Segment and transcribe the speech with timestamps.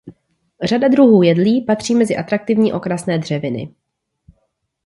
[0.63, 3.75] Řada druhů jedlí patří mezi atraktivní okrasné dřeviny.